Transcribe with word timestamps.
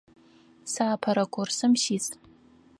Сэ 0.71 0.83
апэрэ 0.93 1.25
курсым 1.33 1.73
сис. 1.81 2.05